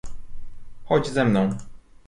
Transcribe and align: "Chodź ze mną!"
"Chodź 0.85 1.07
ze 1.09 1.25
mną!" 1.25 1.49